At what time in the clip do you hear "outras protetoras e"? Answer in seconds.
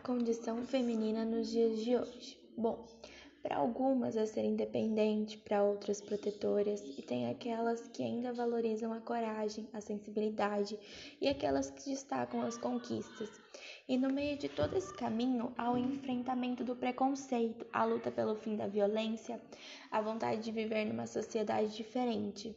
5.62-7.02